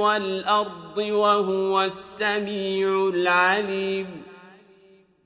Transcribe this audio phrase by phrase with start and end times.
[0.00, 4.06] والأرض وهو السميع العليم.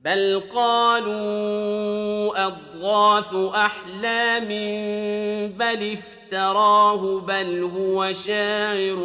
[0.05, 4.49] بل قالوا أضغاث أحلام
[5.49, 8.99] بل افتراه بل هو شاعر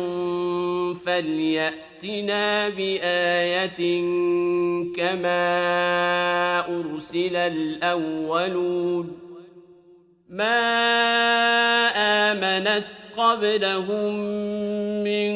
[1.06, 4.02] فليأتنا بآية
[4.98, 5.40] كما
[6.60, 9.20] أرسل الأولون.
[10.30, 10.60] ما
[12.32, 14.14] آمنت قبلهم
[15.04, 15.30] من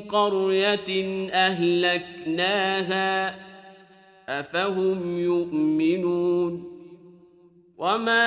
[0.00, 0.90] قرية
[1.32, 3.34] أهلكناها
[4.28, 6.70] أفهم يؤمنون
[7.78, 8.22] وما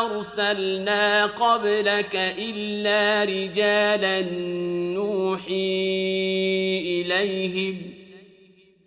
[0.00, 4.20] أرسلنا قبلك إلا رجالا
[4.94, 5.90] نوحي
[7.00, 7.99] إليهم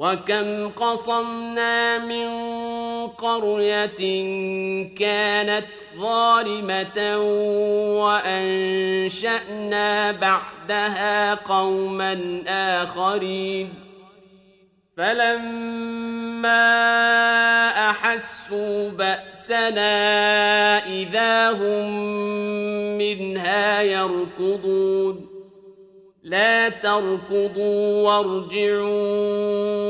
[0.00, 2.28] وكم قصمنا من
[3.06, 4.00] قرية
[4.98, 5.66] كانت
[5.98, 7.18] ظالمة
[8.00, 13.74] وأنشأنا بعدها قوما آخرين
[14.96, 16.60] فلما
[17.90, 19.98] أحسوا بأسنا
[20.86, 21.90] إذا هم
[22.98, 25.30] منها يركضون
[26.22, 29.89] لا تركضوا وارجعوا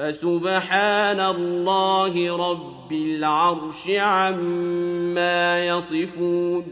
[0.00, 6.64] فسبحان الله رب العرش عما يصفون.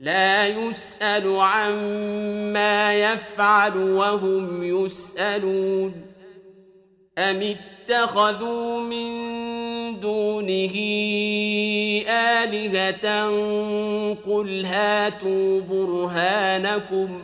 [0.00, 5.92] لا يسأل عما يفعل وهم يسألون.
[7.18, 7.56] أم
[7.90, 9.10] اتخذوا من
[10.00, 10.74] دونه
[12.08, 13.28] آلهة؟
[14.26, 17.22] قل هاتوا برهانكم.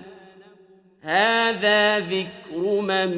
[1.04, 3.08] هذا ذكر من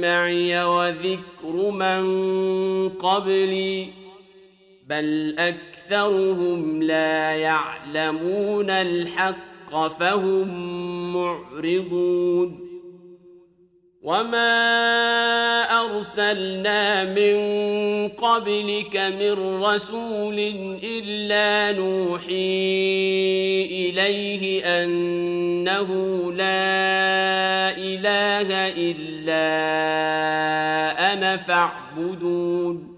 [0.00, 3.88] معي وذكر من قبلي
[4.88, 10.48] بل أكثرهم لا يعلمون الحق فهم
[11.12, 12.75] معرضون
[14.06, 17.36] وما أرسلنا من
[18.08, 20.38] قبلك من رسول
[20.82, 22.32] إلا نوحي
[23.70, 25.88] إليه أنه
[26.32, 28.48] لا إله
[28.78, 29.42] إلا
[31.12, 32.96] أنا فاعبدون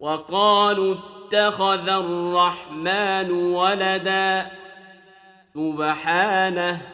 [0.00, 4.46] وقالوا اتخذ الرحمن ولدا
[5.54, 6.93] سبحانه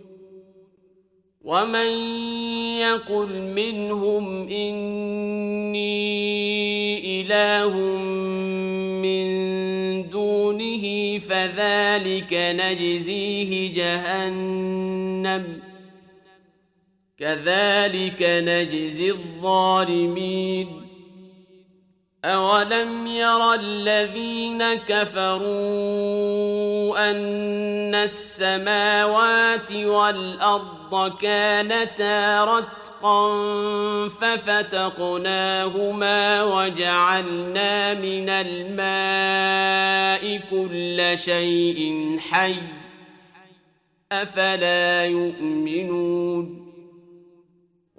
[1.43, 1.89] ومن
[2.77, 5.81] يقل منهم إني
[7.21, 7.77] إله
[9.01, 9.25] من
[10.09, 15.59] دونه فذلك نجزيه جهنم
[17.17, 20.90] كذلك نجزي الظالمين
[22.25, 25.41] أولم ير الذين كفروا
[27.11, 33.29] أن السماوات والأرض الأرض كانتا رتقا
[34.09, 35.63] ففتقناهما
[36.43, 39.61] وجعلنا من الماء
[40.51, 42.55] كل شيء حي
[44.11, 46.70] أفلا يؤمنون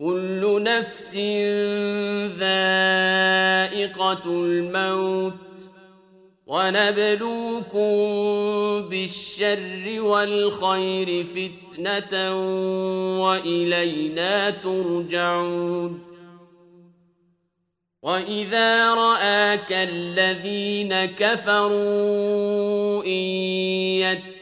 [0.00, 1.16] كل نفس
[2.38, 5.34] ذائقة الموت
[6.46, 7.90] ونبلوكم
[8.88, 12.34] بالشر والخير فتنة
[13.22, 16.02] وإلينا ترجعون
[18.02, 24.00] وإذا رآك الذين كفروا إن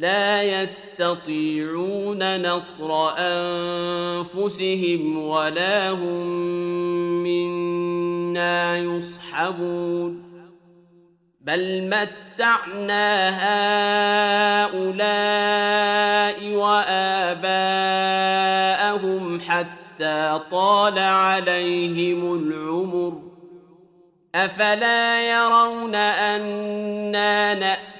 [0.00, 6.26] لا يستطيعون نصر أنفسهم ولا هم
[7.22, 10.22] منا يصحبون.
[11.40, 13.28] بل متعنا
[14.64, 17.50] هؤلاء وآباءهم
[19.40, 23.22] حتى طال عليهم العمر.
[24.34, 27.99] أفلا يرون أنا نأتي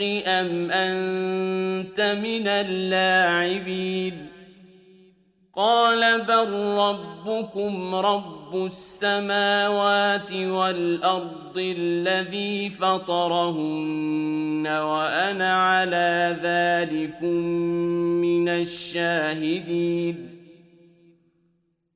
[0.00, 4.26] الحق أم أنت من اللاعبين؟
[5.56, 17.36] قال بل ربكم رب السماوات والأرض الذي فطرهن وأنا على ذلكم
[18.20, 20.33] من الشاهدين.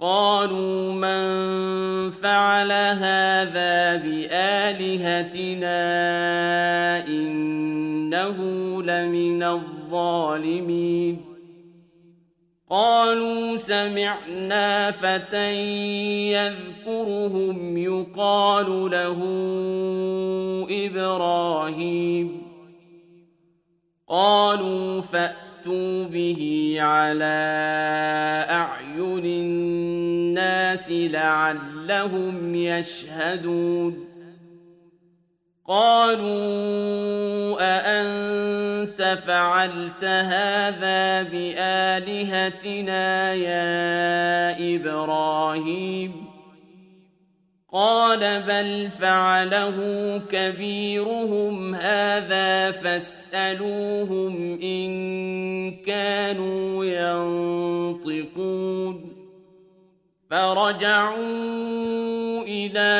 [0.00, 1.24] قالوا من
[2.10, 5.76] فعل هذا بآلهتنا
[7.06, 8.38] إنه
[8.82, 11.20] لمن الظالمين.
[12.70, 15.54] قالوا سمعنا فتى
[16.32, 19.18] يذكرهم يقال له
[20.70, 22.42] إبراهيم.
[24.08, 25.00] قالوا
[25.64, 27.44] فأتوا به على
[28.50, 34.08] أعين الناس لعلهم يشهدون.
[35.66, 46.33] قالوا أأنت فعلت هذا بآلهتنا يا إبراهيم؟
[47.74, 49.76] قال بل فعله
[50.30, 56.84] كبيرهم هذا فاسألوهم إن كانوا
[58.04, 59.14] ينطقون.
[60.30, 61.14] فرجعوا
[62.42, 62.94] إلى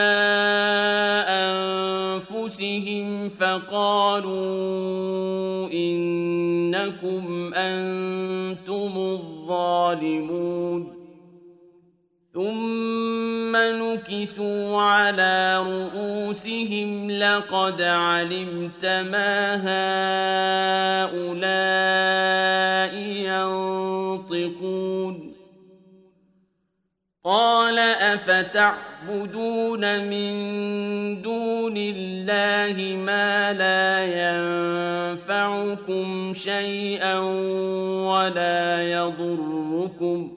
[2.31, 4.35] أنفسهم فقالوا
[5.73, 10.94] إنكم أنتم الظالمون.
[12.35, 19.55] ثم نكسوا على رؤوسهم لقد علمت ما
[21.05, 22.95] هؤلاء
[24.27, 25.35] ينطقون
[27.25, 30.33] قال أفتعبدون من
[31.23, 34.05] دون الله ما لا
[35.15, 37.19] ينفعكم شيئا
[38.09, 40.33] ولا يضركم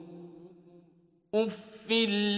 [1.34, 1.67] أف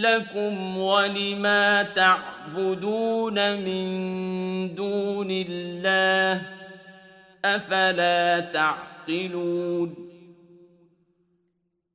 [0.01, 6.41] لكم ولما تعبدون من دون الله
[7.45, 10.11] أفلا تعقلون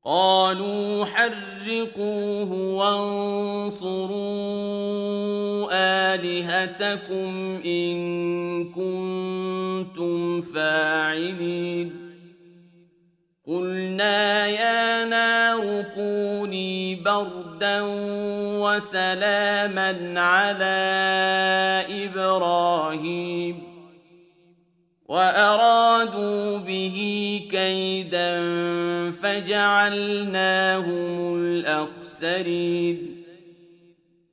[0.05, 4.07] قالوا حرقوه وانصروا
[5.73, 12.06] آلهتكم إن كنتم فاعلين
[13.47, 17.81] قلنا يا نار كوني بردا
[18.61, 20.77] وسلاما على
[22.05, 23.63] إبراهيم
[25.09, 26.99] وأرادوا به
[27.51, 28.41] كيدا
[29.23, 30.95] فجعلناهم
[31.37, 33.23] الأخسرين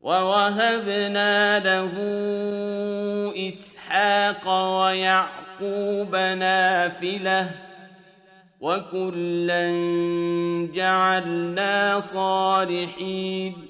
[0.00, 1.92] ووهبنا له
[3.48, 4.48] إسحاق
[4.82, 7.50] ويعقوب نافلة
[8.60, 9.70] وكلا
[10.74, 13.69] جعلنا صالحين.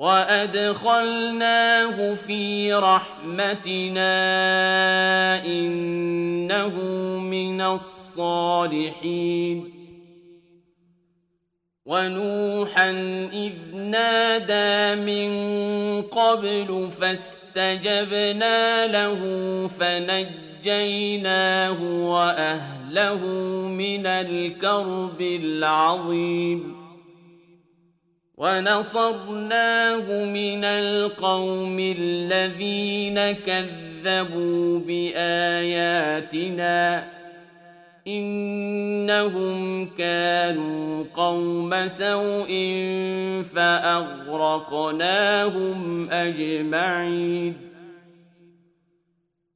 [0.00, 4.14] وأدخلناه في رحمتنا
[5.44, 6.74] إنه
[7.20, 9.64] من الصالحين
[11.86, 12.90] ونوحا
[13.32, 15.30] إذ نادى من
[16.02, 19.20] قبل فاستجبنا له
[19.80, 23.26] فنجيناه وأهله
[23.68, 26.79] من الكرب العظيم
[28.40, 36.24] ونصرناه من القوم الذين كذبوا بآياتنا
[38.06, 42.48] إنهم كانوا قوم سوء
[43.54, 44.90] فأغرقناهم
[46.10, 47.56] أجمعين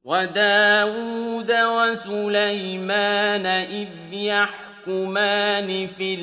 [0.03, 6.15] وداود وسليمان إذ يحكمان في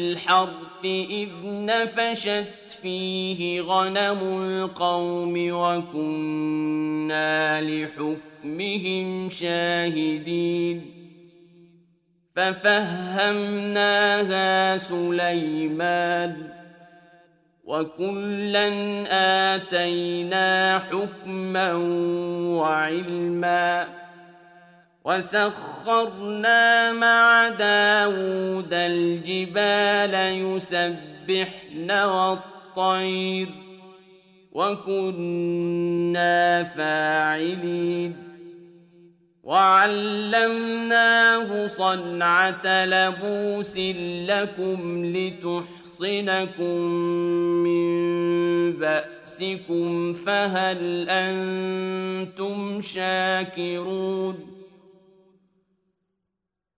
[0.85, 7.21] الحرث إذ نفشت فيه غنم القوم وكنا
[7.61, 10.85] لحكمهم شاهدين
[12.37, 13.19] ففهمناها
[14.79, 16.37] سليمان
[17.65, 18.69] وكلا
[19.55, 21.75] آتينا حكما
[22.59, 24.02] وعلما
[25.05, 33.49] وسخرنا مع داود الجبال يسبحن والطير
[34.53, 35.83] وكنا
[36.65, 38.17] فاعلين
[39.43, 40.87] وعلمناه
[41.67, 43.79] صنعة لبوس
[44.29, 46.77] لكم لتحصنكم
[47.65, 47.93] من
[48.73, 54.62] بأسكم فهل أنتم شاكرون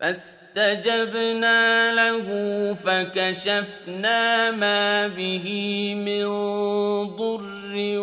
[0.00, 2.28] فاستجبنا له
[2.74, 5.46] فكشفنا ما به
[5.94, 6.26] من
[7.16, 7.98] ضر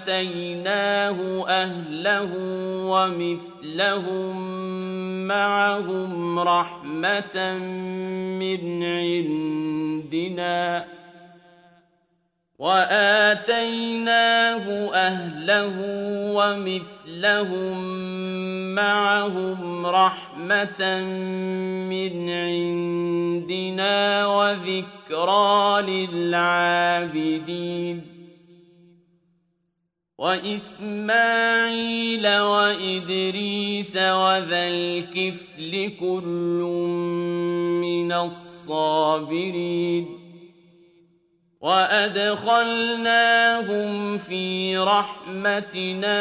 [0.00, 1.16] وآتيناه
[1.48, 2.30] أهله
[2.84, 4.36] ومثلهم
[5.28, 7.58] معهم رحمة
[8.38, 10.60] من عندنا
[12.60, 15.74] وآتيناه أهله
[16.36, 17.76] ومثلهم
[18.74, 21.00] معهم رحمة
[21.88, 28.02] من عندنا وذكرى للعابدين
[30.18, 31.08] وإسماعيل
[32.38, 36.60] وإدريس وذا الكفل كل
[37.80, 40.19] من الصابرين
[41.60, 42.98] وأدخلناهم
[44.18, 46.20] في رحمتنا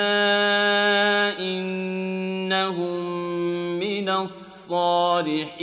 [1.40, 3.00] إنهم
[3.80, 5.60] من الصالحين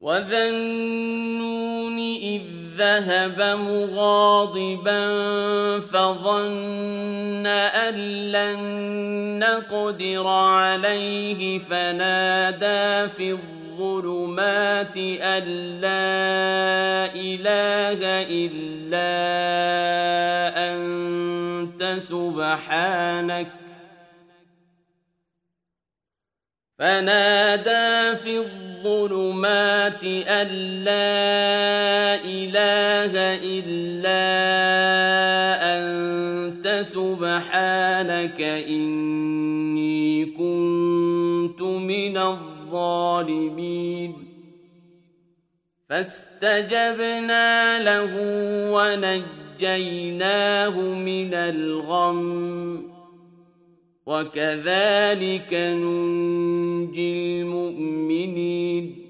[0.00, 2.42] وذا النون إذ
[2.76, 5.00] ذهب مغاضبا
[5.80, 7.94] فظن أن
[8.32, 8.58] لن
[9.38, 15.44] نقدر عليه فنادى في الظلم الظلمات أن
[15.80, 18.00] لا إله
[18.32, 19.12] إلا
[20.72, 23.46] أنت سبحانك.
[26.78, 30.48] فنادى في الظلمات أن
[30.84, 33.12] لا إله
[33.44, 34.24] إلا
[35.76, 38.40] أنت سبحانك.
[38.40, 42.55] إني كنت من الظالمين.
[42.76, 44.14] الظالمين.
[45.88, 48.10] فاستجبنا له
[48.72, 52.82] ونجيناه من الغم.
[54.06, 59.08] وكذلك ننجي المؤمنين.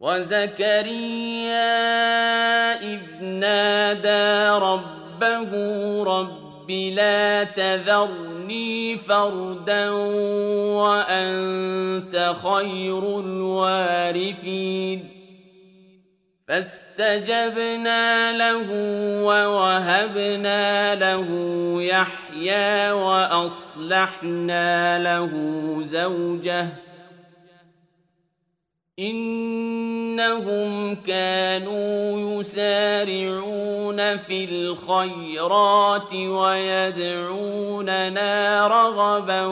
[0.00, 1.62] وزكريا
[2.94, 5.52] إذ نادى ربه
[6.02, 9.90] رب لا تذر ذرني فردا
[10.80, 15.08] وأنت خير الوارثين
[16.48, 18.66] فاستجبنا له
[19.22, 21.28] ووهبنا له
[21.82, 25.30] يحيى وأصلحنا له
[25.82, 26.68] زوجه
[28.98, 37.46] إنهم كانوا يسارعون في الخيرات ويدعوننا
[38.66, 39.44] رغبا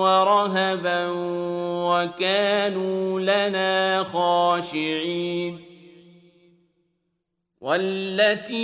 [0.00, 1.06] ورهبا
[1.90, 5.60] وكانوا لنا خاشعين
[7.60, 8.62] والتي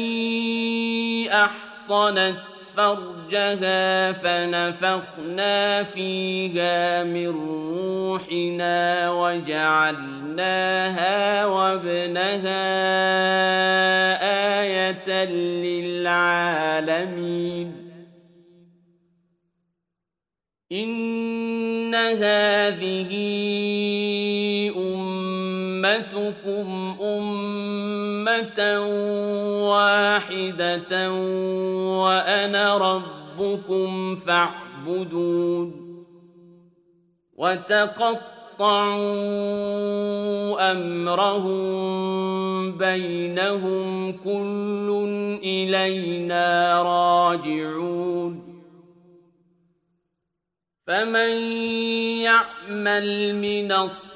[1.33, 10.67] أحصنت فرجها فنفخنا فيها من روحنا وجعلناها
[11.47, 12.67] وابنها
[14.61, 15.25] آية
[15.65, 16.67] للعالمين.
[20.73, 23.13] إن هذه
[24.77, 28.79] أمتكم أمة
[29.69, 31.13] واحدة
[32.03, 35.87] وأنا ربكم فاعبدون
[37.37, 38.67] وتقطعوا
[40.73, 41.67] أمرهم
[42.79, 44.89] بينهم كل
[45.45, 48.57] إلينا راجعون
[50.87, 51.43] فمن
[52.23, 54.16] يعمل من الصالحات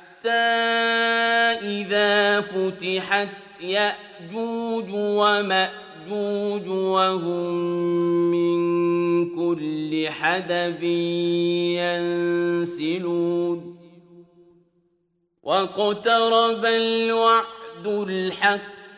[1.61, 7.53] إذا فتحت يأجوج ومأجوج وهم
[8.31, 8.59] من
[9.35, 10.83] كل حدب
[12.63, 13.77] ينسلون.
[15.43, 18.80] واقترب الوعد الحق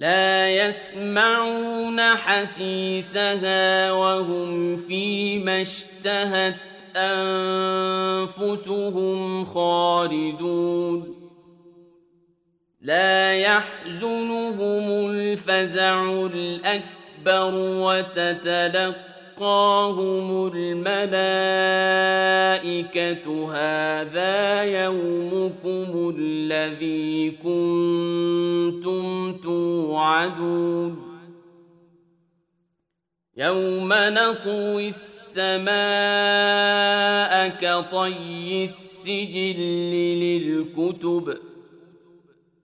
[0.00, 6.54] لا يسمعون حسيسها وهم فيما اشتهت
[8.36, 11.16] أنفسهم خالدون.
[12.80, 16.02] لا يحزنهم الفزع
[16.34, 17.54] الأكبر
[19.40, 21.14] وتتلقاهم الملائكة
[23.52, 29.04] هذا يومكم الذي كنتم
[29.42, 31.10] توعدون
[33.36, 35.70] يوم نطوي السماء
[37.48, 39.60] كطي السجل
[40.20, 41.49] للكتب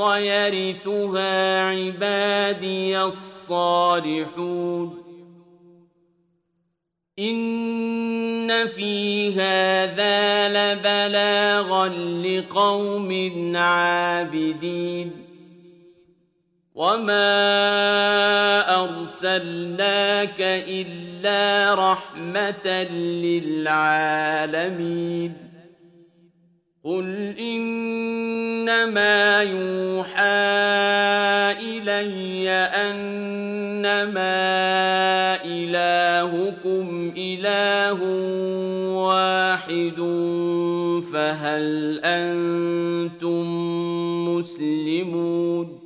[0.00, 5.02] الأرض يرثها عبادي الصالحون.
[7.18, 11.88] إن في هذا لبلاغا
[12.22, 13.12] لقوم
[13.56, 15.12] عابدين.
[16.74, 17.24] وما
[18.84, 22.68] أرسلناك إلا رحمة
[23.22, 25.45] للعالمين.
[26.86, 28.82] قل إنما
[29.42, 30.22] يوحى
[31.58, 34.06] إلي أنما
[35.44, 38.02] إلهكم إله
[38.94, 39.96] واحد
[41.12, 43.44] فهل أنتم
[44.28, 45.85] مسلمون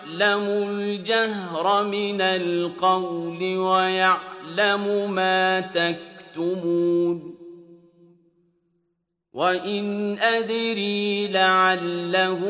[0.21, 7.35] الجهر من القول ويعلم ما تكتمون
[9.33, 12.41] وإن أدري لعله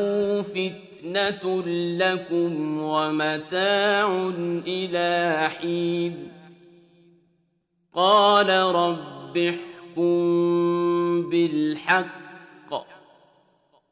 [0.42, 1.62] فتنة
[1.98, 4.30] لكم ومتاع
[4.66, 6.28] إلى حين
[7.94, 12.21] قال رب احكم بالحق